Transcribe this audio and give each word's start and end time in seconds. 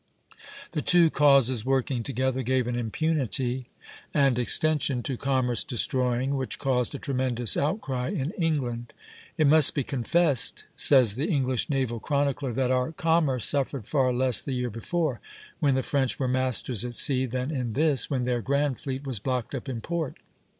The 0.71 0.81
two 0.81 1.11
causes 1.11 1.63
working 1.63 2.01
together 2.01 2.41
gave 2.41 2.65
an 2.65 2.75
impunity 2.75 3.67
and 4.15 4.39
extension 4.39 5.03
to 5.03 5.15
commerce 5.15 5.63
destroying 5.63 6.33
which 6.33 6.57
caused 6.57 6.95
a 6.95 6.97
tremendous 6.97 7.55
outcry 7.55 8.07
in 8.09 8.31
England. 8.31 8.93
"It 9.37 9.45
must 9.45 9.75
be 9.75 9.83
confessed," 9.83 10.65
says 10.75 11.17
the 11.17 11.27
English 11.29 11.69
naval 11.69 11.99
chronicler, 11.99 12.51
"that 12.53 12.71
our 12.71 12.93
commerce 12.93 13.45
suffered 13.45 13.85
far 13.85 14.11
less 14.11 14.41
the 14.41 14.53
year 14.53 14.71
before, 14.71 15.19
when 15.59 15.75
the 15.75 15.83
French 15.83 16.17
were 16.17 16.27
masters 16.27 16.83
at 16.83 16.95
sea, 16.95 17.27
than 17.27 17.51
in 17.51 17.73
this, 17.73 18.09
when 18.09 18.25
their 18.25 18.41
grand 18.41 18.79
fleet 18.79 19.05
was 19.05 19.19
blocked 19.19 19.53
up 19.53 19.69
in 19.69 19.81
port." 19.81 20.17